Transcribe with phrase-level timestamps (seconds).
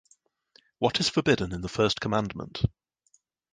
[0.79, 2.63] What is forbidden in the first commandment?